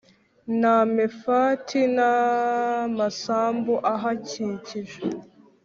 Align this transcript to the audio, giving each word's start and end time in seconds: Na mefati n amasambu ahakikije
Na 0.61 0.75
mefati 0.95 1.81
n 1.95 1.97
amasambu 2.13 3.73
ahakikije 3.93 4.99